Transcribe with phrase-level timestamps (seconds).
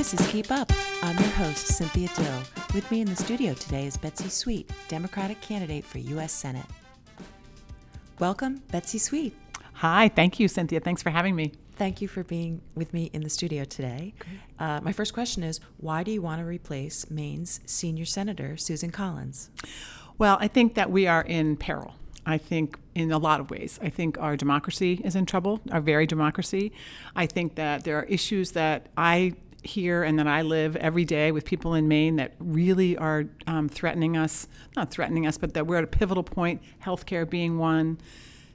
[0.00, 0.72] This is Keep Up.
[1.02, 2.42] I'm your host, Cynthia Dill.
[2.74, 6.32] With me in the studio today is Betsy Sweet, Democratic candidate for U.S.
[6.32, 6.64] Senate.
[8.18, 9.36] Welcome, Betsy Sweet.
[9.74, 10.80] Hi, thank you, Cynthia.
[10.80, 11.52] Thanks for having me.
[11.76, 14.14] Thank you for being with me in the studio today.
[14.58, 18.90] Uh, my first question is why do you want to replace Maine's senior senator, Susan
[18.90, 19.50] Collins?
[20.16, 21.92] Well, I think that we are in peril.
[22.24, 23.78] I think in a lot of ways.
[23.82, 26.72] I think our democracy is in trouble, our very democracy.
[27.14, 31.32] I think that there are issues that I hear and that I live every day
[31.32, 35.66] with people in Maine that really are um, threatening us, not threatening us, but that
[35.66, 37.98] we're at a pivotal point, healthcare being one,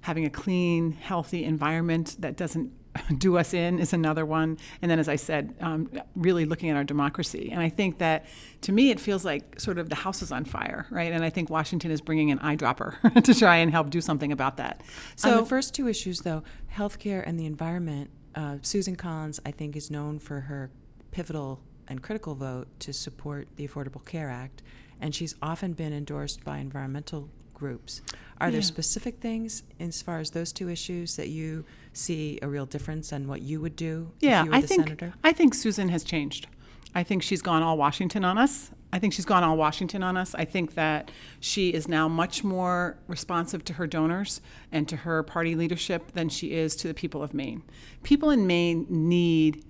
[0.02, 2.72] having a clean, healthy environment that doesn't
[3.18, 4.58] do us in is another one.
[4.82, 7.50] And then, as I said, um, really looking at our democracy.
[7.52, 8.26] And I think that
[8.62, 11.12] to me, it feels like sort of the house is on fire, right?
[11.12, 14.58] And I think Washington is bringing an eyedropper to try and help do something about
[14.58, 14.82] that.
[15.16, 16.44] So, on the first two issues, though,
[16.74, 20.70] healthcare and the environment, uh, Susan Collins, I think, is known for her
[21.16, 24.62] pivotal and critical vote to support the Affordable Care Act.
[25.00, 28.02] And she's often been endorsed by environmental groups.
[28.42, 28.52] Are yeah.
[28.52, 33.14] there specific things as far as those two issues that you see a real difference
[33.14, 35.14] in what you would do yeah, I think, senator?
[35.24, 36.48] I think Susan has changed.
[36.94, 38.72] I think she's gone all Washington on us.
[38.92, 40.36] I think she's gone all Washington on us.
[40.36, 45.24] I think that she is now much more responsive to her donors and to her
[45.24, 47.64] party leadership than she is to the people of Maine.
[48.04, 49.65] People in Maine need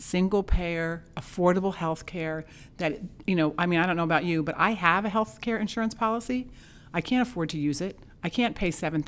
[0.00, 2.44] single payer, affordable health care
[2.78, 5.40] that, you know, I mean, I don't know about you, but I have a health
[5.40, 6.48] care insurance policy.
[6.92, 7.98] I can't afford to use it.
[8.22, 9.02] I can't pay $7,000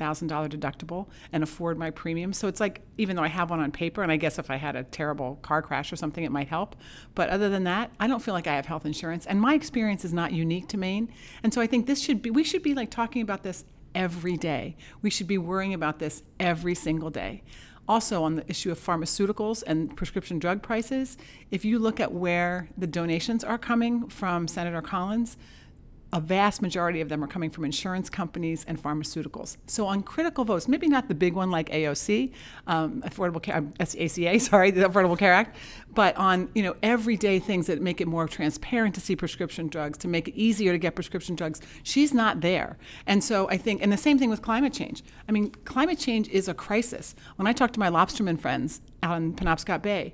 [0.49, 2.33] deductible and afford my premium.
[2.33, 4.55] So it's like, even though I have one on paper, and I guess if I
[4.55, 6.75] had a terrible car crash or something, it might help.
[7.13, 9.25] But other than that, I don't feel like I have health insurance.
[9.27, 11.13] And my experience is not unique to Maine.
[11.43, 14.37] And so I think this should be, we should be like talking about this every
[14.37, 14.75] day.
[15.03, 17.43] We should be worrying about this every single day.
[17.87, 21.17] Also, on the issue of pharmaceuticals and prescription drug prices,
[21.51, 25.35] if you look at where the donations are coming from Senator Collins,
[26.13, 29.57] a vast majority of them are coming from insurance companies and pharmaceuticals.
[29.65, 32.31] So on critical votes, maybe not the big one like AOC,
[32.67, 35.57] um, Affordable Care, ACA, sorry, the Affordable Care Act,
[35.91, 39.97] but on you know everyday things that make it more transparent to see prescription drugs,
[39.97, 41.61] to make it easier to get prescription drugs.
[41.81, 42.77] She's not there,
[43.07, 45.03] and so I think, and the same thing with climate change.
[45.27, 47.15] I mean, climate change is a crisis.
[47.37, 50.13] When I talk to my lobsterman friends out in Penobscot Bay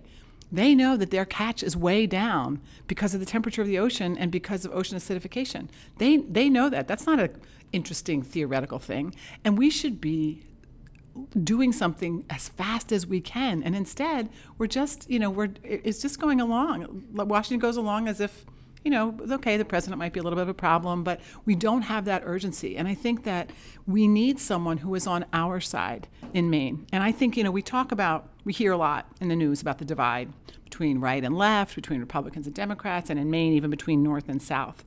[0.51, 4.17] they know that their catch is way down because of the temperature of the ocean
[4.17, 5.67] and because of ocean acidification.
[5.97, 6.87] They, they know that.
[6.87, 7.35] That's not an
[7.71, 9.13] interesting theoretical thing.
[9.45, 10.43] And we should be
[11.43, 13.61] doing something as fast as we can.
[13.63, 17.03] And instead, we're just, you know, we're, it's just going along.
[17.13, 18.45] Washington goes along as if,
[18.83, 21.55] you know, okay, the president might be a little bit of a problem, but we
[21.55, 22.77] don't have that urgency.
[22.77, 23.51] And I think that
[23.85, 26.87] we need someone who is on our side in Maine.
[26.93, 29.61] And I think, you know, we talk about, we hear a lot in the news
[29.61, 30.31] about the divide
[30.63, 34.41] between right and left, between Republicans and Democrats, and in Maine, even between North and
[34.41, 34.85] South.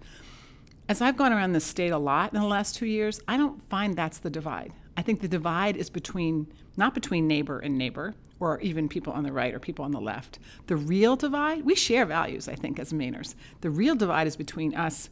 [0.88, 3.62] As I've gone around the state a lot in the last two years, I don't
[3.68, 4.72] find that's the divide.
[4.96, 9.22] I think the divide is between, not between neighbor and neighbor, or even people on
[9.22, 10.38] the right or people on the left.
[10.66, 13.34] The real divide, we share values, I think, as Mainers.
[13.60, 15.08] The real divide is between us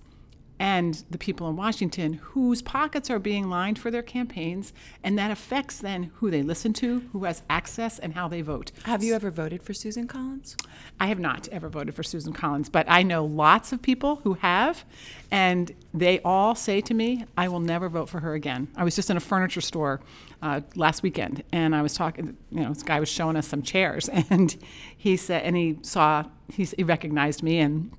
[0.60, 5.30] and the people in Washington whose pockets are being lined for their campaigns, and that
[5.30, 8.70] affects then who they listen to, who has access, and how they vote.
[8.84, 10.58] Have you ever voted for Susan Collins?
[11.00, 14.34] I have not ever voted for Susan Collins, but I know lots of people who
[14.34, 14.84] have,
[15.30, 18.68] and they all say to me, I will never vote for her again.
[18.76, 20.02] I was just in a furniture store
[20.42, 23.62] uh, last weekend, and I was talking, you know, this guy was showing us some
[23.62, 24.54] chairs, and
[24.94, 27.92] he said, and he saw, he, he recognized me, and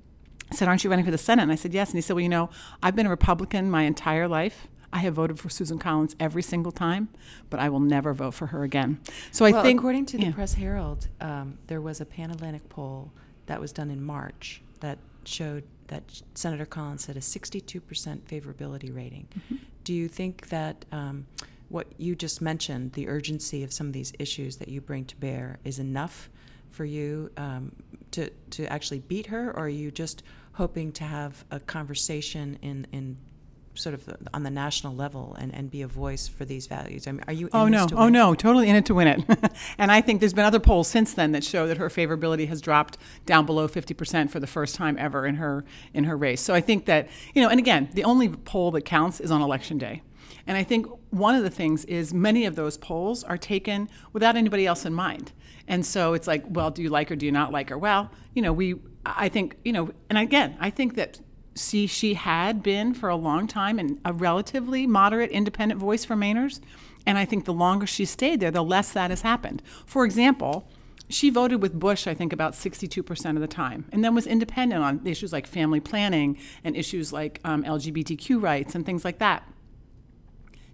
[0.52, 1.42] said, Aren't you running for the Senate?
[1.42, 1.90] And I said, Yes.
[1.90, 2.50] And he said, Well, you know,
[2.82, 4.68] I've been a Republican my entire life.
[4.92, 7.08] I have voted for Susan Collins every single time,
[7.48, 9.00] but I will never vote for her again.
[9.30, 9.80] So I well, think.
[9.80, 10.32] According to the yeah.
[10.32, 13.10] Press Herald, um, there was a Pan Atlantic poll
[13.46, 17.80] that was done in March that showed that Senator Collins had a 62%
[18.20, 19.28] favorability rating.
[19.36, 19.56] Mm-hmm.
[19.84, 21.26] Do you think that um,
[21.68, 25.16] what you just mentioned, the urgency of some of these issues that you bring to
[25.16, 26.28] bear, is enough
[26.70, 27.72] for you um,
[28.12, 30.22] to, to actually beat her, or are you just
[30.52, 33.16] hoping to have a conversation in, in
[33.74, 37.06] sort of on the national level and, and be a voice for these values?
[37.06, 37.48] I mean, are you?
[37.52, 37.86] oh no!
[37.92, 38.34] oh no!
[38.34, 39.52] Totally in it to win it.
[39.78, 42.60] and I think there's been other polls since then that show that her favorability has
[42.60, 45.64] dropped down below 50% for the first time ever in her
[45.94, 46.40] in her race.
[46.40, 49.40] So I think that you know, and again, the only poll that counts is on
[49.40, 50.02] election day.
[50.46, 54.36] And I think one of the things is many of those polls are taken without
[54.36, 55.32] anybody else in mind.
[55.68, 57.16] And so it's like, well, do you like her?
[57.16, 57.78] Do you not like her?
[57.78, 61.20] Well, you know, we I think, you know, and again, I think that
[61.54, 66.14] see she had been for a long time and a relatively moderate independent voice for
[66.14, 66.60] Mainers.
[67.04, 69.62] And I think the longer she stayed there, the less that has happened.
[69.86, 70.68] For example,
[71.08, 74.82] she voted with Bush, I think, about 62% of the time, and then was independent
[74.82, 79.46] on issues like family planning and issues like um, LGBTQ rights and things like that.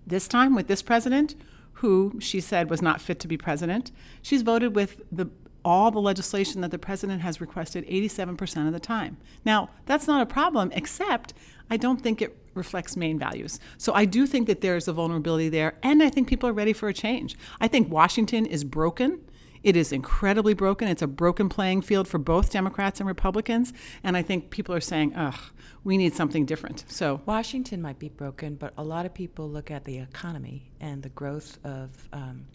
[0.07, 1.35] This time, with this president,
[1.75, 3.91] who she said was not fit to be president,
[4.23, 5.29] she's voted with the
[5.65, 9.17] all the legislation that the president has requested 87% of the time.
[9.45, 11.35] Now, that's not a problem, except
[11.71, 13.61] I don't think it reflects Maine values.
[13.77, 16.73] So I do think that there's a vulnerability there, and I think people are ready
[16.73, 17.37] for a change.
[17.61, 19.21] I think Washington is broken.
[19.63, 20.89] It is incredibly broken.
[20.89, 23.73] It's a broken playing field for both Democrats and Republicans,
[24.05, 25.39] and I think people are saying, ugh,
[25.85, 26.85] we need something different.
[26.89, 31.03] So Washington might be broken, but a lot of people look at the economy and
[31.03, 32.47] the growth of um,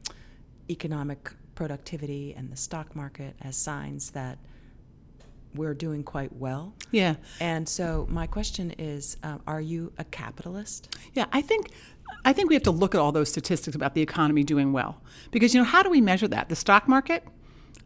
[0.70, 4.38] economic productivity and the stock market as signs that
[5.56, 6.74] we're doing quite well.
[6.92, 10.96] yeah, And so my question is, um, are you a capitalist?
[11.14, 11.70] Yeah, I think
[12.26, 15.02] I think we have to look at all those statistics about the economy doing well.
[15.32, 16.50] Because you know, how do we measure that?
[16.50, 17.24] The stock market?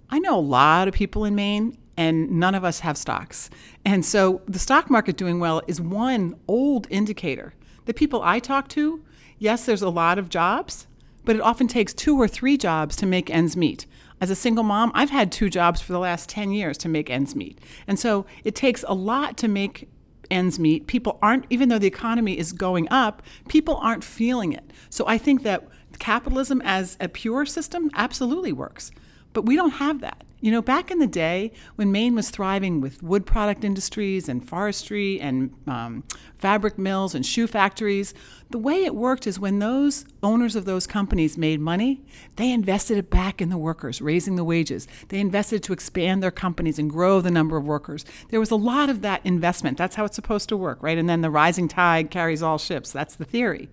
[0.09, 3.49] I know a lot of people in Maine and none of us have stocks.
[3.83, 7.53] And so the stock market doing well is one old indicator.
[7.85, 9.03] The people I talk to,
[9.39, 10.87] yes, there's a lot of jobs,
[11.27, 13.85] but it often takes two or three jobs to make ends meet.
[14.21, 17.09] As a single mom, I've had two jobs for the last 10 years to make
[17.09, 17.59] ends meet.
[17.85, 19.89] And so it takes a lot to make
[20.31, 20.87] ends meet.
[20.87, 24.71] People aren't, even though the economy is going up, people aren't feeling it.
[24.89, 25.67] So I think that
[25.99, 28.91] capitalism as a pure system absolutely works.
[29.33, 30.23] But we don't have that.
[30.47, 34.47] You know, back in the day when Maine was thriving with wood product industries and
[34.47, 36.05] forestry and um,
[36.37, 38.13] fabric mills and shoe factories,
[38.49, 42.01] the way it worked is when those owners of those companies made money,
[42.37, 44.87] they invested it back in the workers, raising the wages.
[45.09, 48.05] They invested to expand their companies and grow the number of workers.
[48.29, 49.77] There was a lot of that investment.
[49.77, 50.97] That's how it's supposed to work, right?
[50.97, 52.93] And then the rising tide carries all ships.
[52.93, 53.67] That's the theory.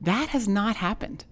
[0.00, 1.24] That has not happened.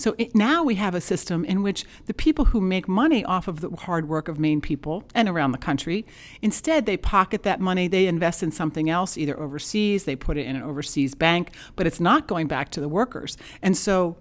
[0.00, 3.46] So it, now we have a system in which the people who make money off
[3.48, 6.06] of the hard work of Maine people and around the country,
[6.40, 10.46] instead they pocket that money, they invest in something else, either overseas, they put it
[10.46, 13.36] in an overseas bank, but it's not going back to the workers.
[13.60, 14.16] And so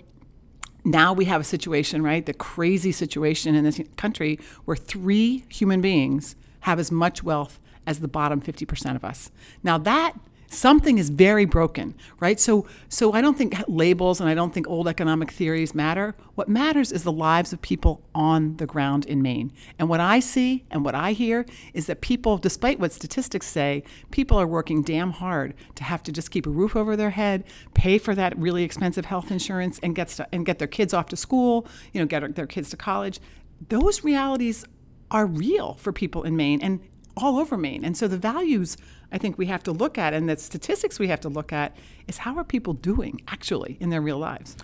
[0.83, 2.25] now we have a situation, right?
[2.25, 8.01] The crazy situation in this country where three human beings have as much wealth as
[8.01, 9.31] the bottom 50% of us.
[9.63, 10.13] Now that
[10.49, 12.39] something is very broken, right?
[12.39, 16.15] So so I don't think labels and I don't think old economic theories matter.
[16.35, 19.51] What matters is the lives of people on the ground in Maine.
[19.77, 23.83] And what I see and what I hear is that people, despite what statistics say,
[24.11, 27.43] people are working damn hard to have to just keep a roof over their head,
[27.73, 31.07] pay for that really expensive health insurance and get st- and get their kids off
[31.07, 33.19] to school, you know, get their kids to college.
[33.67, 34.65] Those realities
[35.11, 36.79] are real for people in Maine and
[37.21, 37.83] all over Maine.
[37.85, 38.77] And so the values
[39.11, 41.75] I think we have to look at and the statistics we have to look at
[42.07, 44.55] is how are people doing actually in their real lives?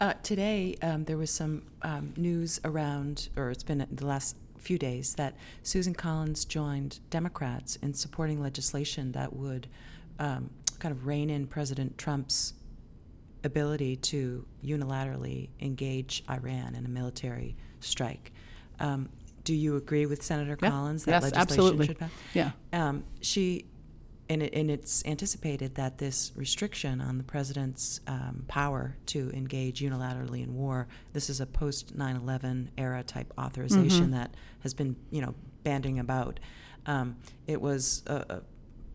[0.00, 4.76] Uh, today, um, there was some um, news around, or it's been the last few
[4.76, 9.68] days, that Susan Collins joined Democrats in supporting legislation that would
[10.18, 12.54] um, kind of rein in President Trump's
[13.44, 18.32] ability to unilaterally engage Iran in a military strike.
[18.80, 19.08] Um,
[19.44, 20.70] do you agree with Senator Yeah.
[20.70, 21.86] Collins that Yes, legislation absolutely.
[21.86, 22.10] should pass?
[22.32, 22.50] Yeah.
[22.72, 23.66] Um, she,
[24.28, 29.80] and, it, and it's anticipated that this restriction on the president's um, power to engage
[29.80, 34.96] unilaterally in war, this is a post 9 11 era type authorization that has been,
[35.10, 36.40] you know, banding about.
[36.86, 38.42] Um, it was a, a,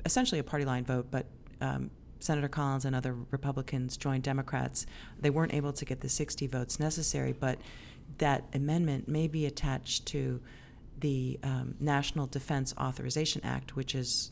[0.06, 1.28] essentially a party line vote, but
[1.62, 4.86] um, Senator Collins and other Republicans joined Democrats.
[5.20, 7.60] They weren't able to get the 60 votes necessary, but
[8.18, 10.42] that amendment may be attached to
[11.00, 14.32] the um, National Defense Authorization Act, which is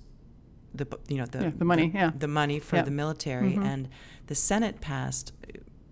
[0.73, 2.11] the you know the Yeah, the money, yeah.
[2.17, 3.87] the money for the military, and
[4.27, 5.31] the Senate passed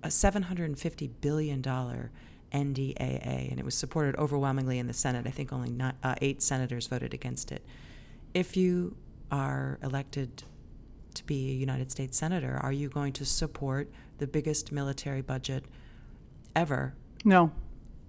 [0.03, 2.11] a 750 billion dollar
[2.51, 5.25] NDAA, and it was supported overwhelmingly in the Senate.
[5.27, 7.65] I think only not, uh, eight senators voted against it.
[8.33, 8.95] If you
[9.31, 10.43] are elected
[11.15, 15.65] to be a United States senator, are you going to support the biggest military budget
[16.55, 17.51] ever No.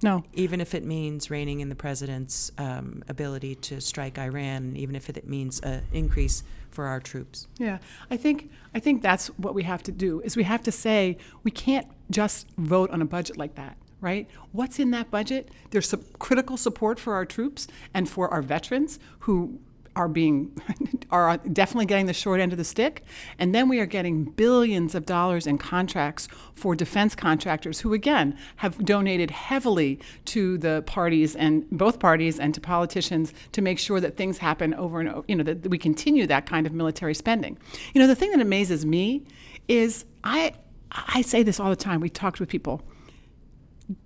[0.02, 0.24] No.
[0.34, 5.08] even if it means reining in the president's um, ability to strike Iran, even if
[5.08, 7.48] it means an increase for our troops.
[7.58, 7.78] Yeah,
[8.10, 11.16] I think I think that's what we have to do is we have to say
[11.42, 14.28] we can't just vote on a budget like that, right?
[14.52, 15.50] What's in that budget?
[15.70, 19.58] There's some critical support for our troops and for our veterans who
[19.96, 20.52] are being
[21.10, 23.02] are definitely getting the short end of the stick.
[23.38, 28.36] And then we are getting billions of dollars in contracts for defense contractors who again
[28.56, 33.98] have donated heavily to the parties and both parties and to politicians to make sure
[33.98, 37.14] that things happen over and over you know that we continue that kind of military
[37.14, 37.58] spending.
[37.94, 39.24] You know the thing that amazes me
[39.66, 40.52] is i
[40.92, 42.00] i say this all the time.
[42.00, 42.82] We talked with people.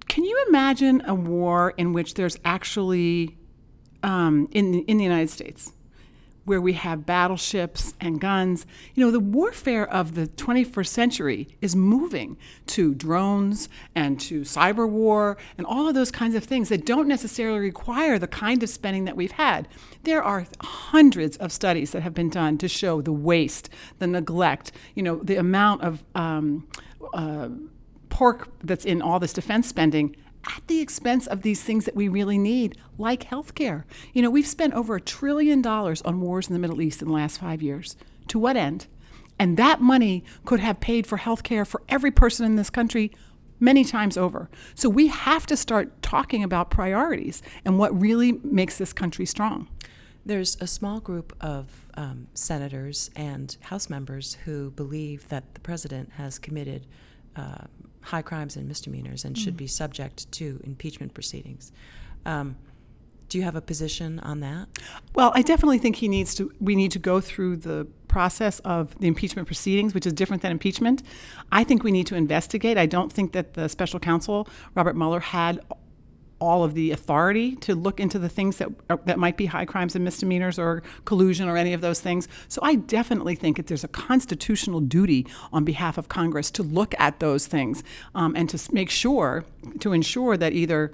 [0.08, 3.36] Can you imagine a war in which there's actually
[4.02, 5.72] um, in in the United States?
[6.44, 8.66] Where we have battleships and guns.
[8.94, 12.36] You know, the warfare of the 21st century is moving
[12.68, 17.08] to drones and to cyber war and all of those kinds of things that don't
[17.08, 19.68] necessarily require the kind of spending that we've had.
[20.02, 23.68] There are hundreds of studies that have been done to show the waste,
[23.98, 26.66] the neglect, you know, the amount of um,
[27.14, 27.48] uh,
[28.08, 30.16] pork that's in all this defense spending
[30.46, 33.84] at the expense of these things that we really need, like healthcare.
[34.12, 37.08] You know, we've spent over a trillion dollars on wars in the Middle East in
[37.08, 37.96] the last five years.
[38.28, 38.86] To what end?
[39.38, 43.12] And that money could have paid for healthcare for every person in this country
[43.58, 44.50] many times over.
[44.74, 49.68] So we have to start talking about priorities and what really makes this country strong.
[50.24, 56.12] There's a small group of um, senators and House members who believe that the president
[56.12, 56.86] has committed
[57.36, 57.64] uh,
[58.02, 59.42] high crimes and misdemeanors and mm.
[59.42, 61.72] should be subject to impeachment proceedings.
[62.24, 62.56] Um,
[63.30, 64.66] do you have a position on that?
[65.14, 66.52] Well, I definitely think he needs to.
[66.60, 70.50] We need to go through the process of the impeachment proceedings, which is different than
[70.50, 71.04] impeachment.
[71.52, 72.76] I think we need to investigate.
[72.76, 75.60] I don't think that the special counsel Robert Mueller had
[76.40, 78.68] all of the authority to look into the things that
[79.04, 82.26] that might be high crimes and misdemeanors or collusion or any of those things.
[82.48, 86.94] So I definitely think that there's a constitutional duty on behalf of Congress to look
[86.98, 89.44] at those things um, and to make sure
[89.80, 90.92] to ensure that either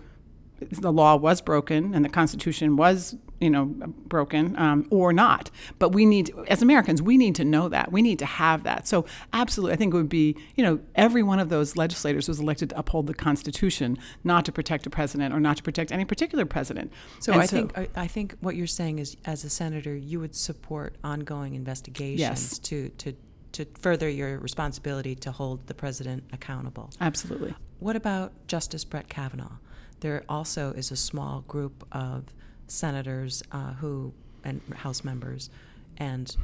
[0.58, 5.50] the law was broken and the Constitution was, you know, broken um, or not.
[5.78, 7.92] But we need, as Americans, we need to know that.
[7.92, 8.88] We need to have that.
[8.88, 12.40] So, absolutely, I think it would be, you know, every one of those legislators was
[12.40, 16.04] elected to uphold the Constitution, not to protect a president or not to protect any
[16.04, 16.92] particular president.
[17.20, 19.94] So, and I so, think I, I, think what you're saying is, as a senator,
[19.94, 22.58] you would support ongoing investigations yes.
[22.60, 23.14] to to
[23.52, 26.90] to further your responsibility to hold the president accountable.
[27.00, 27.54] Absolutely.
[27.78, 29.58] What about Justice Brett Kavanaugh?
[30.00, 32.24] There also is a small group of
[32.66, 34.12] senators uh, who
[34.44, 35.50] and House members
[35.96, 36.36] and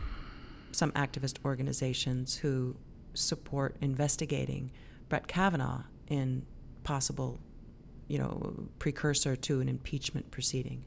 [0.73, 2.77] some activist organizations who
[3.15, 4.71] support investigating
[5.09, 6.45] Brett Kavanaugh in
[6.85, 7.39] possible,
[8.09, 10.85] you know, precursor to an impeachment proceeding.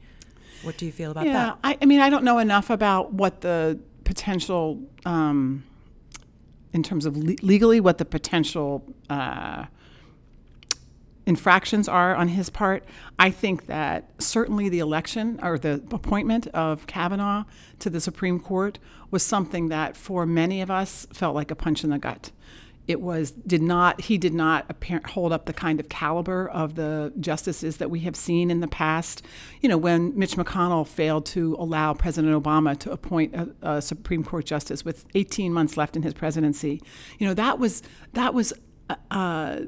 [0.62, 1.58] What do you feel about yeah, that?
[1.62, 5.64] I, I mean, I don't know enough about what the potential, um,
[6.72, 9.66] in terms of le- legally, what the potential uh,
[11.26, 12.84] infractions are on his part.
[13.18, 17.44] I think that certainly the election or the appointment of Kavanaugh
[17.80, 18.78] to the Supreme Court
[19.10, 22.30] was something that for many of us felt like a punch in the gut.
[22.86, 27.12] It was did not he did not hold up the kind of caliber of the
[27.18, 29.22] justices that we have seen in the past.
[29.60, 34.22] You know, when Mitch McConnell failed to allow President Obama to appoint a, a Supreme
[34.22, 36.80] Court justice with 18 months left in his presidency,
[37.18, 38.52] you know that was that was.
[39.10, 39.62] Uh,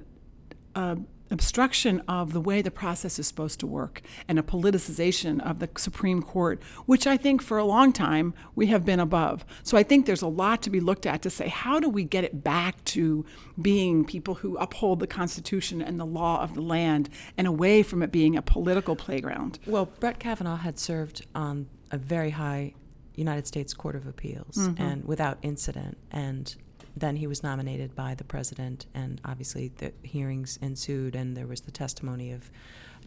[0.77, 0.95] uh,
[1.31, 5.69] obstruction of the way the process is supposed to work and a politicization of the
[5.77, 9.45] Supreme Court, which I think for a long time we have been above.
[9.63, 12.05] So I think there's a lot to be looked at to say how do we
[12.05, 13.25] get it back to
[13.61, 18.03] being people who uphold the Constitution and the law of the land and away from
[18.03, 19.59] it being a political playground.
[19.67, 22.75] Well, Brett Kavanaugh had served on a very high
[23.15, 24.83] United States Court of Appeals mm-hmm.
[24.83, 26.55] and without incident and
[27.01, 31.63] then he was nominated by the president, and obviously the hearings ensued, and there was
[31.63, 32.51] the testimony of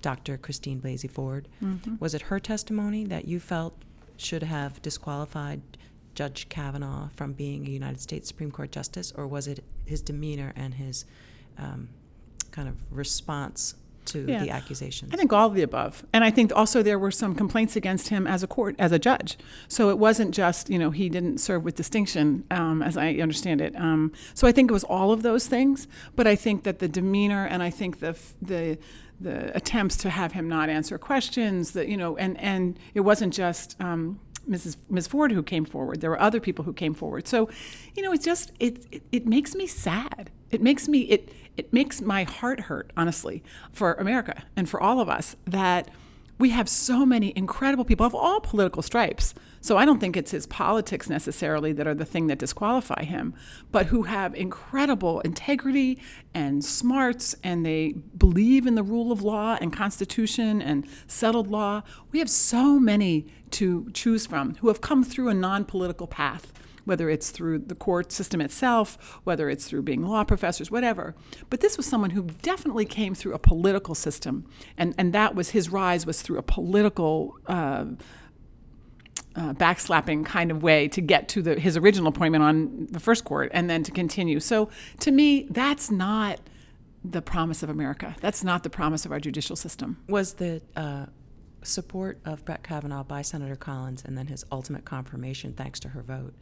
[0.01, 0.37] Dr.
[0.37, 1.47] Christine Blasey Ford.
[1.63, 1.95] Mm-hmm.
[1.99, 3.83] Was it her testimony that you felt
[4.17, 5.61] should have disqualified
[6.13, 10.53] Judge Kavanaugh from being a United States Supreme Court justice, or was it his demeanor
[10.55, 11.05] and his
[11.57, 11.89] um,
[12.51, 14.43] kind of response to yeah.
[14.43, 15.13] the accusations?
[15.13, 16.05] I think all of the above.
[16.13, 18.99] And I think also there were some complaints against him as a court, as a
[18.99, 19.37] judge.
[19.67, 23.61] So it wasn't just, you know, he didn't serve with distinction, um, as I understand
[23.61, 23.75] it.
[23.75, 25.87] Um, so I think it was all of those things.
[26.15, 28.77] But I think that the demeanor and I think the, the,
[29.19, 33.33] the attempts to have him not answer questions, that, you know, and, and it wasn't
[33.33, 34.77] just, um, Mrs.
[34.89, 35.07] Ms.
[35.07, 36.01] Ford who came forward.
[36.01, 37.27] There were other people who came forward.
[37.27, 37.49] So,
[37.95, 40.29] you know, it just it, it, it makes me sad.
[40.49, 44.99] It makes me it it makes my heart hurt, honestly, for America and for all
[44.99, 45.89] of us that
[46.39, 49.33] we have so many incredible people of all political stripes.
[49.61, 53.35] So I don't think it's his politics necessarily that are the thing that disqualify him,
[53.71, 55.99] but who have incredible integrity
[56.33, 61.83] and smarts and they believe in the rule of law and constitution and settled law.
[62.11, 66.51] We have so many to choose from who have come through a non-political path
[66.85, 71.15] whether it's through the court system itself, whether it's through being law professors, whatever.
[71.49, 75.51] But this was someone who definitely came through a political system, and, and that was
[75.51, 77.37] his rise was through a political.
[77.47, 77.85] Uh,
[79.35, 83.23] uh, backslapping kind of way to get to the, his original appointment on the first
[83.23, 84.39] court and then to continue.
[84.39, 84.69] So
[84.99, 86.39] to me, that's not
[87.03, 88.15] the promise of America.
[88.21, 89.97] That's not the promise of our judicial system.
[90.07, 91.07] Was the uh,
[91.63, 96.01] support of Brett Kavanaugh by Senator Collins and then his ultimate confirmation, thanks to her
[96.01, 96.33] vote,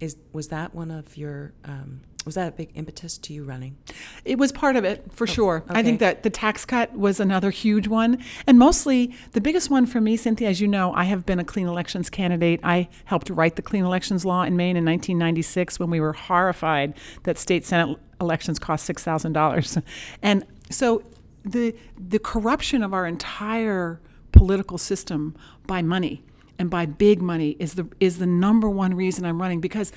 [0.00, 3.76] is was that one of your um, was that a big impetus to you running?
[4.24, 5.64] It was part of it for sure.
[5.68, 9.86] I think that the tax cut was another huge one, and mostly the biggest one
[9.86, 10.48] for me, Cynthia.
[10.48, 12.60] As you know, I have been a clean elections candidate.
[12.62, 16.94] I helped write the clean elections law in Maine in 1996 when we were horrified
[17.22, 19.78] that state senate elections cost six thousand dollars,
[20.22, 21.02] and so
[21.44, 24.00] the the corruption of our entire
[24.32, 25.34] political system
[25.66, 26.22] by money
[26.60, 29.90] and by big money is the is the number one reason I'm running because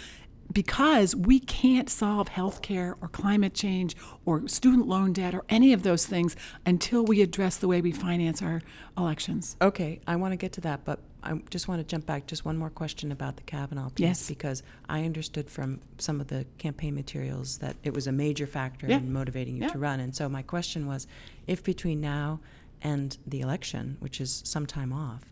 [0.51, 5.84] because we can't solve healthcare or climate change or student loan debt or any of
[5.84, 8.62] those things until we address the way we finance our
[8.98, 9.55] elections.
[9.62, 12.46] Okay, I want to get to that, but I just want to jump back just
[12.46, 14.27] one more question about the Kavanaugh piece Yes.
[14.27, 18.88] because I understood from some of the campaign materials that it was a major factor
[18.88, 18.98] Yeah.
[18.98, 19.70] in motivating you Yeah.
[19.70, 20.00] to run.
[20.00, 21.08] And so my question was
[21.48, 22.41] if between now
[22.82, 25.32] and the election, which is some time off,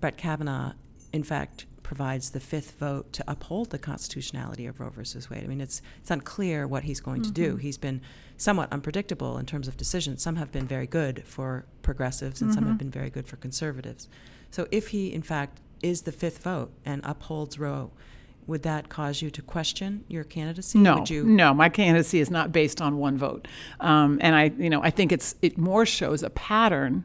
[0.00, 0.72] Brett Kavanaugh,
[1.12, 5.44] in fact, provides the fifth vote to uphold the constitutionality of Roe versus Wade.
[5.44, 7.56] I mean, it's it's unclear what he's going to do.
[7.56, 8.00] He's been
[8.36, 10.20] somewhat unpredictable in terms of decisions.
[10.20, 14.08] Some have been very good for progressives, and some have been very good for conservatives.
[14.50, 17.92] So, if he in fact is the fifth vote and upholds Roe,
[18.48, 20.78] would that cause you to question your candidacy?
[20.78, 21.24] No, Would you?
[21.24, 23.46] no, my candidacy is not based on one vote,
[23.78, 27.04] um, and I, you know, I think it's it more shows a pattern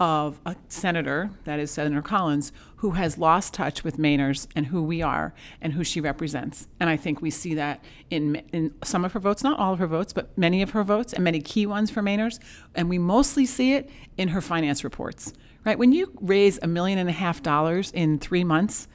[0.00, 4.82] of a senator, that is Senator Collins, who has lost touch with Mainers and who
[4.82, 9.04] we are and who she represents, and I think we see that in in some
[9.04, 11.40] of her votes, not all of her votes, but many of her votes and many
[11.40, 12.38] key ones for Mainers,
[12.74, 15.32] and we mostly see it in her finance reports.
[15.64, 18.88] Right when you raise a million and a half dollars in three months,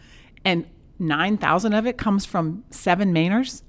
[0.46, 0.68] and
[1.00, 3.64] nine thousand of it comes from seven Mainers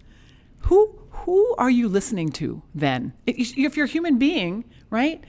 [0.61, 3.13] who who are you listening to then?
[3.27, 5.23] If you're a human being, right?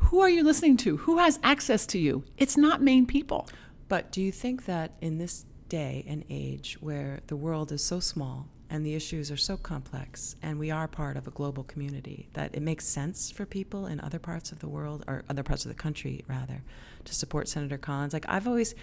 [0.00, 0.96] Who are you listening to?
[0.96, 2.24] Who has access to you?
[2.36, 3.48] It's not Maine people.
[3.88, 8.00] But do you think that in this day and age where the world is so
[8.00, 12.28] small and the issues are so complex and we are part of a global community,
[12.32, 15.64] that it makes sense for people in other parts of the world or other parts
[15.64, 16.62] of the country, rather,
[17.04, 18.12] to support Senator Collins?
[18.12, 18.74] Like, I've always,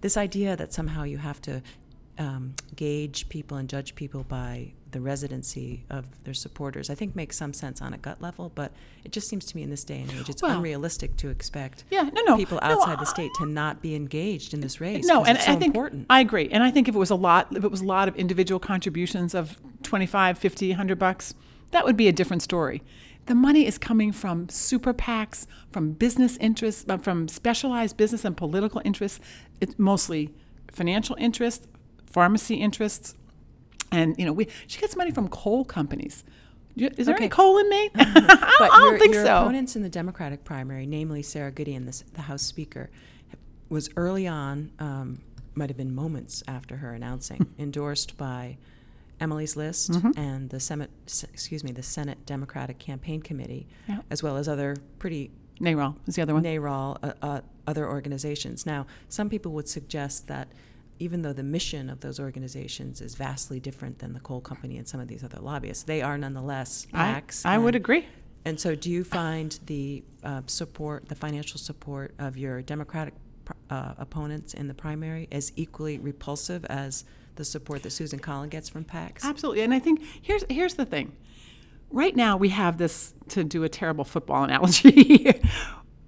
[0.00, 1.62] this idea that somehow you have to
[2.18, 7.36] um, gauge people and judge people by the residency of their supporters, I think makes
[7.36, 8.72] some sense on a gut level, but
[9.04, 11.84] it just seems to me in this day and age, it's Well- unrealistic to expect
[11.90, 15.04] Yeah, no, no, people outside I- the state to not be engaged in this race.
[15.06, 16.06] No, and so I think important.
[16.08, 16.48] I agree.
[16.50, 18.58] And I think if it was a lot, if it was a lot of individual
[18.58, 21.34] contributions of 25, 50, 100 bucks,
[21.72, 22.82] that would be a different story.
[23.26, 28.80] The money is coming from super PACs, from business interests, from specialized business and political
[28.84, 29.18] interests.
[29.60, 30.32] It's mostly
[30.70, 31.66] financial interests,
[32.16, 33.14] pharmacy interests,
[33.92, 36.24] and you know, we she gets money from coal companies.
[36.76, 37.90] Is there any coal in Maine?
[37.94, 39.36] But I don't your, think your so.
[39.38, 42.88] opponents in the Democratic primary, namely Sara Gideon, the, the House Speaker,
[43.68, 45.20] was early on, um,
[45.54, 48.56] might have been moments after her announcing, endorsed by
[49.20, 50.18] Emily's List Mm-hmm.
[50.18, 50.90] and the Senate,
[51.32, 54.00] excuse me, the Senate Democratic Campaign Committee, Yeah.
[54.10, 56.42] as well as other pretty NARAL is the other one.
[56.44, 58.66] NARAL, uh, uh, other organizations.
[58.66, 60.48] Now, some people would suggest that
[60.98, 64.86] even though the mission of those organizations is vastly different than the coal company and
[64.88, 67.44] some of these other lobbyists, they are nonetheless PACs.
[67.44, 68.06] I would and- agree.
[68.44, 73.52] and so, do you find the uh, support, the financial support of your Democratic pr-
[73.70, 77.04] uh, opponents in the primary as equally repulsive as
[77.36, 79.22] the support that Susan Collins gets from PACs?
[79.22, 79.62] Absolutely.
[79.62, 81.12] And I think here's here's the thing.
[81.90, 85.30] Right now we have this to do a terrible football analogy.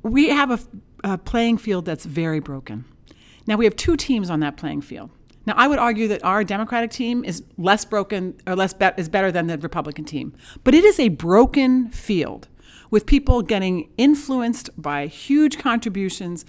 [0.03, 0.59] we have a,
[1.05, 2.85] a playing field that's very broken.
[3.49, 5.11] Now we have two teams on that playing field.
[5.47, 9.09] Now I would argue that our Democratic team is less broken or less be- is
[9.09, 10.37] better than the Republican team.
[10.63, 12.49] But it is a broken field
[12.91, 16.45] with people getting influenced by huge contributions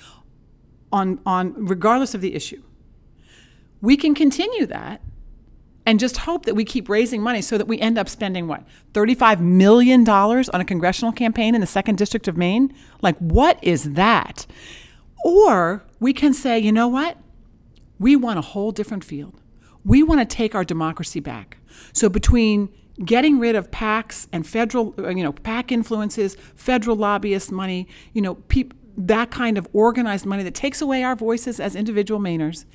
[0.91, 2.61] on on regardless of the issue.
[3.81, 5.01] We can continue that
[5.85, 8.63] and just hope that we keep raising money so that we end up spending what
[8.93, 13.93] $35 million on a congressional campaign in the second district of maine like what is
[13.93, 14.45] that
[15.23, 17.17] or we can say you know what?
[17.99, 19.41] We want a whole different field.
[19.83, 21.57] We want to take our democracy back.
[21.93, 22.69] So between
[23.03, 28.21] getting rid of pacs and federal uh, you know pac influences federal lobbyist money you
[28.21, 32.65] know peop- that kind of organized money that takes away our voices as individual mainers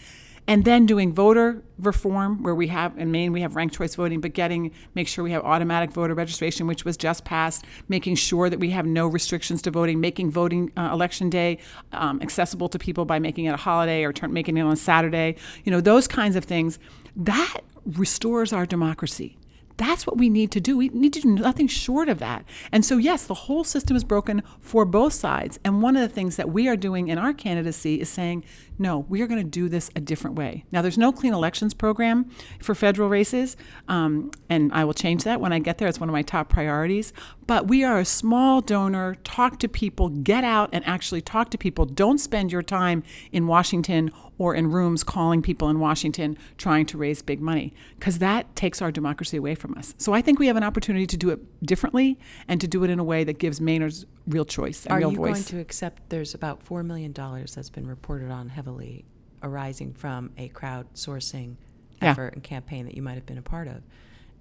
[0.46, 4.20] and then doing voter reform where we have in maine we have ranked choice voting
[4.20, 8.48] but getting make sure we have automatic voter registration which was just passed making sure
[8.48, 11.58] that we have no restrictions to voting making voting uh, election day
[11.92, 15.34] um, accessible to people by making it a holiday or turn, making it on saturday
[15.64, 16.78] you know those kinds of things.
[17.16, 19.36] That restores our democracy
[19.76, 20.76] That's what we need to do.
[20.76, 22.44] We need to do nothing short of that.
[22.70, 25.58] And so, yes, the whole system is broken for both sides.
[25.64, 28.44] And one of the things that we are doing in our candidacy is saying,
[28.78, 30.64] no, we are going to do this a different way.
[30.72, 33.56] Now, there's no clean elections program for federal races,
[33.88, 35.86] um, and I will change that when I get there.
[35.86, 37.12] It's one of my top priorities.
[37.46, 39.16] But we are a small donor.
[39.22, 41.84] Talk to people, get out and actually talk to people.
[41.84, 46.98] Don't spend your time in Washington or in rooms calling people in Washington trying to
[46.98, 49.94] raise big money, because that takes our democracy away from us.
[49.98, 52.18] So I think we have an opportunity to do it differently
[52.48, 55.10] and to do it in a way that gives Mainers real choice and Are real
[55.12, 55.32] you voice.
[55.32, 59.04] going to accept there's about $4 million that's been reported on heavily
[59.42, 61.56] arising from a crowdsourcing
[62.02, 62.10] Yeah.
[62.10, 63.82] effort and campaign that you might have been a part of?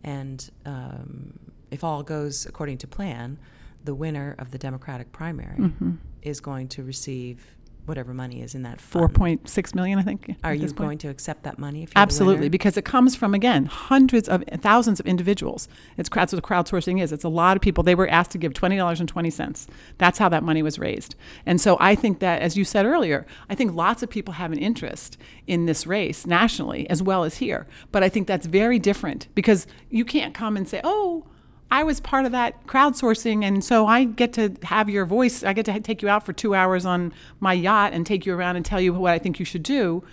[0.03, 1.37] And um,
[1.71, 3.37] if all goes according to plan,
[3.83, 5.91] the winner of the Democratic primary Mm-hmm.
[6.21, 7.45] is going to receive
[7.85, 9.15] whatever money is in that Four fund.
[9.15, 10.35] point six million, I think.
[10.43, 13.65] Are you going to accept that money if you're Absolutely, because it comes from again
[13.65, 15.67] hundreds of thousands of individuals.
[15.97, 17.11] It's that's what crowdsourcing is.
[17.11, 17.83] It's a lot of people.
[17.83, 19.67] They were asked to give twenty dollars and twenty cents.
[19.97, 21.15] That's how that money was raised.
[21.45, 24.51] And so I think that, as you said earlier, I think lots of people have
[24.51, 25.17] an interest
[25.47, 27.67] in this race nationally as well as here.
[27.91, 31.25] But I think that's very different because you can't come and say, "Oh."
[31.73, 35.43] I was part of that crowdsourcing, and so I get to have your voice.
[35.43, 38.35] I get to take you out for two hours on my yacht and take you
[38.35, 40.03] around and tell you what I think you should do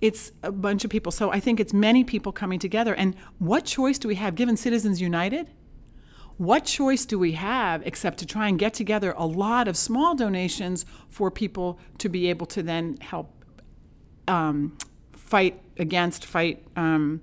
[0.00, 1.10] it's a bunch of people.
[1.10, 2.94] So I think it's many people coming together.
[2.94, 5.48] And what choice do we have given Citizens United?
[6.36, 10.14] What choice do we have except to try and get together a lot of small
[10.14, 13.30] donations for people to be able to then help
[14.28, 14.76] um,
[15.12, 17.22] fight against, fight um,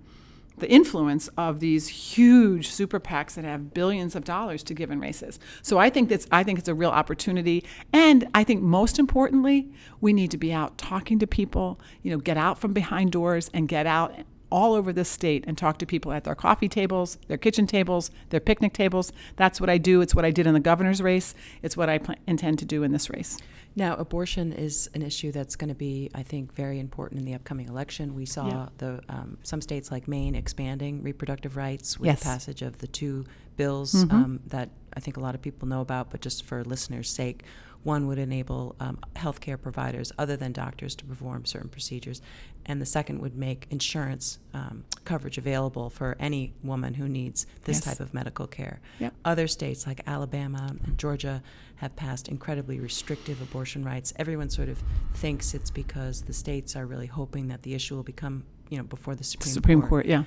[0.61, 4.99] the influence of these huge super PACs that have billions of dollars to give in
[4.99, 5.39] races.
[5.61, 9.69] So I think that's I think it's a real opportunity, and I think most importantly,
[9.99, 11.79] we need to be out talking to people.
[12.03, 14.13] You know, get out from behind doors and get out
[14.51, 18.11] all over the state and talk to people at their coffee tables, their kitchen tables,
[18.29, 19.11] their picnic tables.
[19.37, 20.01] That's what I do.
[20.01, 21.33] It's what I did in the governor's race.
[21.63, 23.37] It's what I pl- intend to do in this race.
[23.75, 27.33] Now, abortion is an issue that's going to be, I think, very important in the
[27.33, 28.13] upcoming election.
[28.15, 28.69] We saw Yeah.
[28.79, 32.19] the um, some states like Maine expanding reproductive rights with Yes.
[32.19, 33.23] the passage of the two
[33.55, 34.11] bills Mhm.
[34.11, 37.43] um, that I think a lot of people know about, but just for listeners' sake,
[37.83, 42.21] one would enable um, healthcare providers other than doctors to perform certain procedures,
[42.65, 47.77] and the second would make insurance um, coverage available for any woman who needs this
[47.77, 47.85] Yes.
[47.85, 48.79] type of medical care.
[48.99, 49.13] Yep.
[49.25, 51.41] Other states like Alabama and Georgia
[51.77, 54.13] have passed incredibly restrictive abortion rights.
[54.17, 54.83] Everyone sort of
[55.15, 58.83] thinks it's because the states are really hoping that the issue will become, you know,
[58.83, 60.25] before the Supreme, Supreme Court, yeah.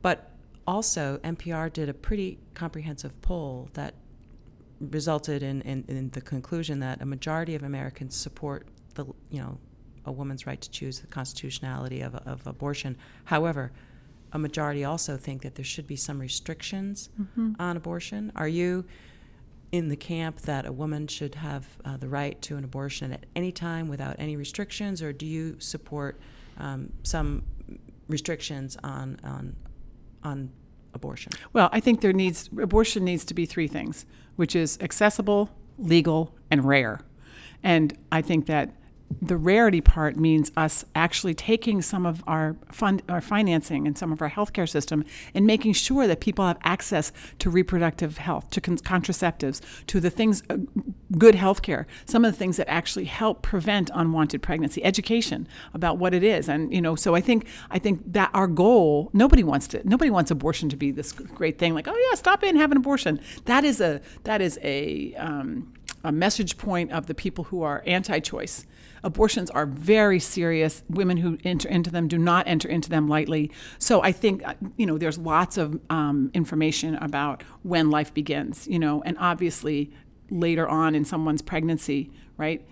[0.00, 0.30] But
[0.66, 3.94] also, NPR did a pretty comprehensive poll that
[4.90, 9.58] resulted in, in, in the conclusion that a majority of Americans support the, you know,
[10.04, 12.96] a woman's right to choose the constitutionality of, of abortion.
[13.24, 13.70] However,
[14.32, 17.10] a majority also think that there should be some restrictions
[17.60, 18.32] on abortion.
[18.34, 18.84] Are you
[19.70, 23.24] in the camp that a woman should have uh, the right to an abortion at
[23.36, 26.20] any time without any restrictions, or do you support
[26.58, 27.42] um, some
[28.08, 29.56] restrictions on on
[30.24, 30.50] on
[30.94, 31.32] abortion?
[31.52, 36.34] Well, I think there needs abortion needs to be three things, which is accessible, legal,
[36.50, 37.00] and rare.
[37.62, 38.70] And I think that
[39.20, 44.12] the rarity part means us actually taking some of our fund our financing and some
[44.12, 48.60] of our healthcare system and making sure that people have access to reproductive health, to
[48.60, 50.56] con- contraceptives, to the things uh,
[51.18, 56.14] good healthcare, some of the things that actually help prevent unwanted pregnancy, education about what
[56.14, 56.48] it is.
[56.48, 60.10] And you know, so I think I think that our goal, nobody wants to nobody
[60.10, 62.76] wants abortion to be this great thing like, "Oh yeah, stop in and have an
[62.76, 65.72] abortion." That is a that is a um,
[66.04, 68.66] a message point of the people who are anti-choice.
[69.04, 70.84] Abortions are very serious.
[70.88, 73.50] Women who enter into them do not enter into them lightly.
[73.78, 78.68] So I think uh, you know there's lots of um, information about when life begins.
[78.68, 79.92] You know, and obviously
[80.30, 82.64] later on in someone's pregnancy, right?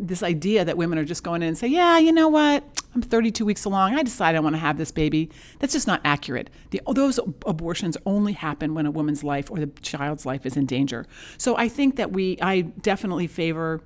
[0.00, 2.64] This idea that women are just going in and say, "Yeah, you know what?
[2.94, 3.94] I'm 32 weeks along.
[3.94, 6.50] I decide I want to have this baby." That's just not accurate.
[6.70, 10.66] The, those abortions only happen when a woman's life or the child's life is in
[10.66, 11.06] danger.
[11.36, 13.80] So I think that we, I definitely favor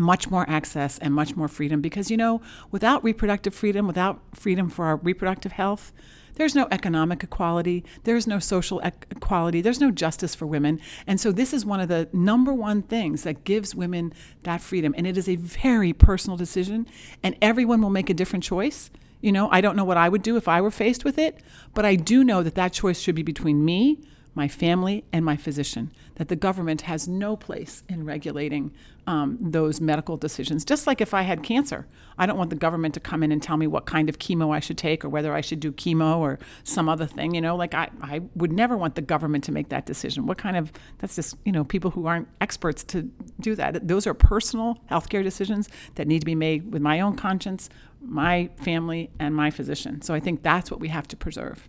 [0.00, 4.68] much more access and much more freedom because you know without reproductive freedom without freedom
[4.68, 5.92] for our reproductive health
[6.34, 10.80] there's no economic equality there's no social equality there's no justice for women.
[11.06, 14.12] And so this is one of the number one things that gives women
[14.44, 14.94] that freedom.
[14.96, 16.86] And it is a very personal decision
[17.22, 18.90] and everyone will make a different choice.
[19.20, 21.42] You know i don't know what i would do if i were faced with it
[21.74, 23.98] but i do know that that choice should be between me
[24.34, 25.92] my family, and my physician.
[26.16, 28.72] That the government has no place in regulating
[29.06, 30.64] um, those medical decisions.
[30.64, 33.42] Just like if I had cancer, I don't want the government to come in and
[33.42, 36.18] tell me what kind of chemo I should take or whether I should do chemo
[36.18, 37.34] or some other thing.
[37.34, 40.26] You know, like I, I would never want the government to make that decision.
[40.26, 43.88] What kind of, that's just, you know, people who aren't experts to do that.
[43.88, 47.68] Those are personal healthcare decisions that need to be made with my own conscience,
[48.00, 50.02] my family, and my physician.
[50.02, 51.68] So I think that's what we have to preserve.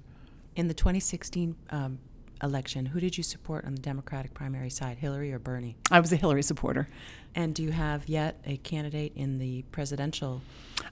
[0.55, 1.99] In the 2016 um,
[2.43, 5.75] election, who did you support on the Democratic primary side, Hillary or Bernie?
[5.89, 6.87] I was a Hillary supporter.
[7.35, 10.41] And do you have yet a candidate in the presidential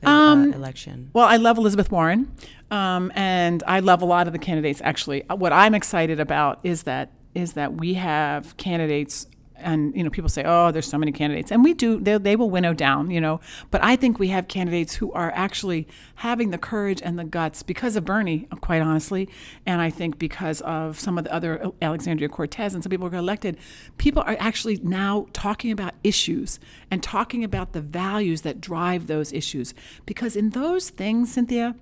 [0.05, 1.09] uh, Um, election?
[1.13, 2.31] Well, I love Elizabeth Warren,
[2.71, 4.81] um, and I love a lot of the candidates.
[4.83, 9.27] Actually, Uh, what I'm excited about is that is that we have candidates,
[9.61, 11.99] and you know, people say, "Oh, there's so many candidates," and we do.
[11.99, 13.39] They, they will winnow down, you know.
[13.71, 17.63] But I think we have candidates who are actually having the courage and the guts
[17.63, 19.29] because of Bernie, quite honestly,
[19.65, 23.07] and I think because of some of the other uh, Alexandria Cortez and some people
[23.07, 23.57] who got elected.
[23.97, 29.33] People are actually now talking about issues and talking about the values that drive those
[29.33, 29.73] issues.
[30.05, 31.75] Because in those things, Cynthia,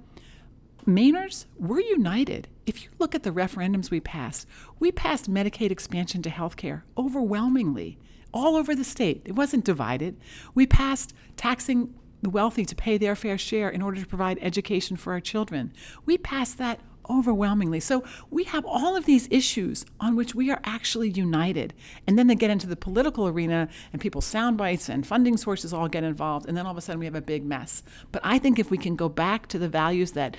[0.88, 2.47] Mainers, we're united.
[2.65, 4.47] If you look at the referendums we passed,
[4.80, 8.00] we passed Medicaid expansion to healthcare overwhelmingly,
[8.34, 9.21] all over the state.
[9.26, 10.15] It wasn't divided.
[10.56, 14.95] We passed taxing the wealthy to pay their fair share in order to provide education
[14.95, 15.73] for our children.
[16.06, 17.80] We passed that overwhelmingly.
[17.80, 21.73] So we have all of these issues on which we are actually united.
[22.06, 25.73] And then they get into the political arena and people's sound bites and funding sources
[25.73, 26.47] all get involved.
[26.47, 27.84] And then all of a sudden we have a big mess.
[28.12, 30.38] But I think if we can go back to the values that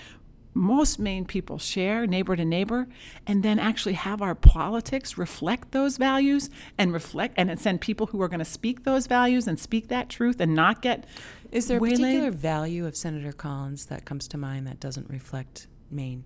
[0.59, 2.89] most Maine people share, neighbor to neighbor,
[3.27, 8.21] and then actually have our politics reflect those values and reflect and send people who
[8.21, 11.07] are going to speak those values and speak that truth and not get
[11.53, 11.99] Is there a waylaid.
[12.01, 16.25] particular value of Senator Collins that comes to mind that doesn't reflect Maine?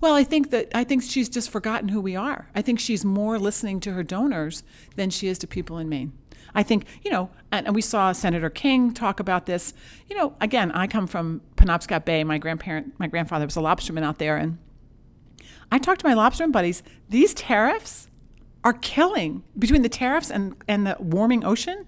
[0.00, 2.48] Well, I think that I think she's just forgotten who we are.
[2.54, 4.62] I think she's more listening to her donors
[4.96, 6.12] than she is to people in Maine.
[6.54, 9.74] I think, you know, and, and we saw Senator King talk about this.
[10.08, 12.24] You know, again, I come from Penobscot Bay.
[12.24, 14.58] My grandparent, my grandfather was a lobsterman out there, and
[15.70, 16.82] I talked to my lobsterman buddies.
[17.08, 18.08] These tariffs
[18.62, 21.86] are killing between the tariffs and, and the warming ocean.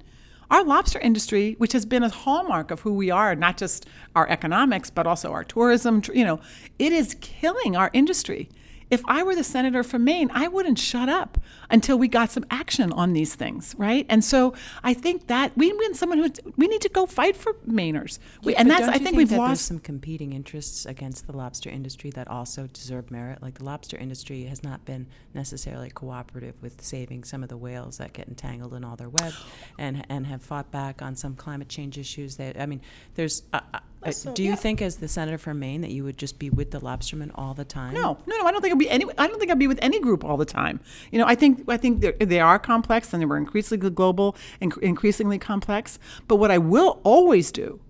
[0.50, 4.28] Our lobster industry, which has been a hallmark of who we are, not just our
[4.28, 6.40] economics, but also our tourism, you know,
[6.78, 8.48] it is killing our industry.
[8.90, 11.38] If I were the senator from Maine, I wouldn't shut up
[11.70, 14.06] until we got some action on these things, right?
[14.08, 17.54] And so I think that we need someone who we need to go fight for
[17.68, 18.18] Mainers.
[18.42, 19.66] We, and that's I you think, we've lost.
[19.66, 23.42] some competing interests against the lobster industry that also deserve merit.
[23.42, 27.98] Like the lobster industry has not been necessarily cooperative with saving some of the whales
[27.98, 29.32] that get entangled in all their web,
[29.78, 32.36] and and have fought back on some climate change issues.
[32.36, 32.80] That I mean,
[33.14, 33.42] there's.
[33.52, 33.60] Uh,
[34.08, 34.54] uh, So, do you yeah.
[34.56, 37.54] think, as the senator from Maine, that you would just be with the lobstermen all
[37.54, 37.94] the time?
[37.94, 38.44] No, no, no.
[38.46, 39.04] I don't think I'll be any.
[39.18, 40.80] I don't think I'll be with any group all the time.
[41.12, 44.36] You know, I think I think they're- they are complex and they were increasingly global
[44.60, 45.98] and cr- increasingly complex.
[46.28, 47.80] But what I will always do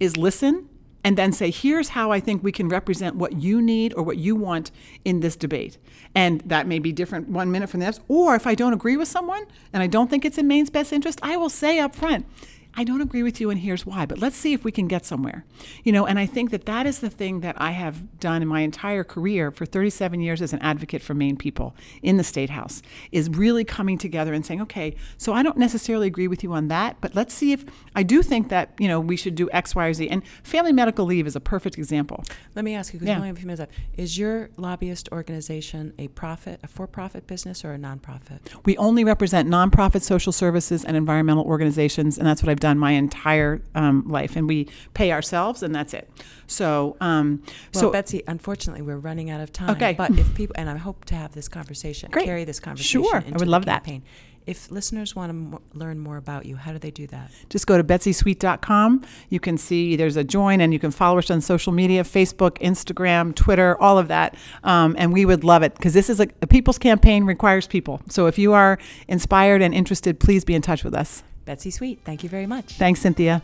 [0.00, 0.68] is listen
[1.04, 4.18] and then say, here's how I think we can represent what you need or what
[4.18, 4.70] you want
[5.04, 5.76] in this debate.
[6.14, 8.00] And that may be different one minute from the next.
[8.06, 10.92] Or if I don't agree with someone and I don't think it's in Maine's best
[10.92, 12.24] interest, I will say up front,
[12.74, 14.06] I don't agree with you, and here's why.
[14.06, 15.44] But let's see if we can get somewhere.
[15.84, 18.48] You know, and I think that that is the thing that I have done in
[18.48, 22.50] my entire career for 37 years as an advocate for Maine people in the state
[22.50, 22.80] house
[23.10, 26.68] is really coming together and saying, okay, so I don't necessarily agree with you on
[26.68, 29.74] that, but let's see if I do think that you know we should do X,
[29.74, 30.08] Y, or Z.
[30.08, 32.24] And family medical leave is a perfect example.
[32.54, 33.14] Let me ask you, because Yeah.
[33.14, 33.72] we only have a few minutes left.
[33.98, 38.38] Is your lobbyist organization a profit, a for-profit business, or a nonprofit?
[38.64, 42.92] We only represent nonprofit social services and environmental organizations, and that's what I've done my
[42.92, 44.36] entire um, life.
[44.36, 46.08] And we pay ourselves, and that's it.
[46.46, 47.42] So, um,
[47.74, 49.70] Well, so Betsy, unfortunately, we're running out of time.
[49.70, 49.94] Okay.
[49.98, 52.24] But if people, and I hope to have this conversation, Great.
[52.24, 53.16] carry this conversation Sure.
[53.26, 53.84] I would love that.
[53.84, 54.02] campaign.
[54.44, 57.30] If listeners want to mo- learn more about you, how do they do that?
[57.48, 59.02] just go to betsysweet.com.
[59.28, 62.58] You can see there's a join, and you can follow us on social media Facebook,
[62.58, 64.34] Instagram, Twitter, all of that.
[64.64, 68.00] Um, and we would love it because this is a, a people's campaign requires people.
[68.08, 71.22] So if you are inspired and interested, please be in touch with us.
[71.44, 72.74] Betsy Sweet, thank you very much.
[72.74, 73.42] Thanks, Cynthia.